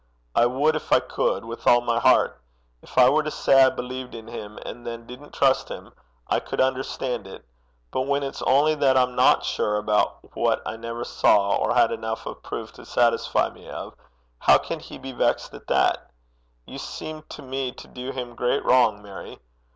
[0.33, 2.41] I would if I could with all my heart.
[2.81, 5.93] If I were to say I believed in him, and then didn't trust him,
[6.27, 7.45] I could understand it.
[7.91, 11.91] But when it's only that I'm not sure about what I never saw, or had
[11.91, 13.93] enough of proof to satisfy me of,
[14.39, 16.09] how can he be vexed at that?
[16.65, 19.37] You seem to me to do him great wrong, Mary.